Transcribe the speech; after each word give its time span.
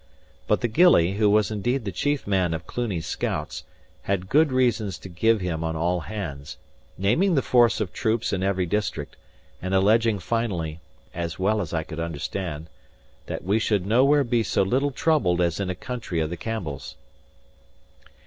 But 0.47 0.61
the 0.61 0.67
gillie, 0.67 1.11
who 1.17 1.29
was 1.29 1.51
indeed 1.51 1.85
the 1.85 1.91
chief 1.91 2.25
man 2.25 2.55
of 2.55 2.65
Cluny's 2.65 3.05
scouts, 3.05 3.65
had 4.01 4.29
good 4.29 4.51
reasons 4.51 4.97
to 4.97 5.09
give 5.09 5.41
him 5.41 5.63
on 5.63 5.75
all 5.75 5.99
hands, 5.99 6.57
naming 6.97 7.35
the 7.35 7.43
force 7.43 7.79
of 7.79 7.93
troops 7.93 8.33
in 8.33 8.41
every 8.41 8.65
district, 8.65 9.15
and 9.61 9.75
alleging 9.75 10.17
finally 10.17 10.79
(as 11.13 11.37
well 11.37 11.61
as 11.61 11.71
I 11.71 11.83
could 11.83 11.99
understand) 11.99 12.67
that 13.27 13.43
we 13.43 13.59
should 13.59 13.85
nowhere 13.85 14.23
be 14.23 14.41
so 14.41 14.63
little 14.63 14.89
troubled 14.89 15.39
as 15.39 15.59
in 15.59 15.69
a 15.69 15.75
country 15.75 16.19
of 16.19 16.31
the 16.31 16.35
Campbells. 16.37 16.95